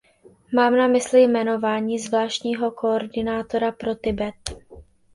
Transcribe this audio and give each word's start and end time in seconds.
Mám 0.55 0.77
na 0.77 0.87
mysli 0.87 1.23
jmenování 1.23 1.99
zvláštního 1.99 2.71
koordinátora 2.71 3.71
pro 3.71 3.95
Tibet. 3.95 4.35